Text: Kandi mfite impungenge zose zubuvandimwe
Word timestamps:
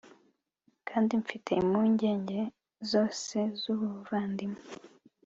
Kandi 0.87 1.11
mfite 1.23 1.49
impungenge 1.61 2.39
zose 2.91 3.37
zubuvandimwe 3.61 4.61